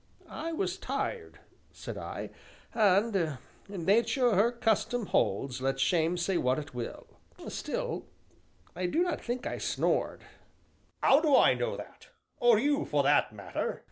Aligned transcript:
"I 0.27 0.51
was 0.51 0.77
tired," 0.79 1.37
said 1.71 1.95
I, 1.95 2.31
"and 2.73 3.37
'Nature 3.69 4.33
her 4.33 4.51
custom 4.51 5.05
holds, 5.05 5.61
let 5.61 5.79
shame 5.79 6.17
say 6.17 6.39
what 6.39 6.57
it 6.57 6.73
will,' 6.73 7.19
still 7.49 8.07
I 8.75 8.87
do 8.87 9.03
not 9.03 9.21
think 9.21 9.45
I 9.45 9.59
snored." 9.59 10.23
"'Ow 11.03 11.21
do 11.21 11.35
I 11.35 11.53
know 11.53 11.77
that 11.77 12.07
or 12.39 12.57
you, 12.57 12.83
for 12.83 13.03
that 13.03 13.31
matter?" 13.31 13.79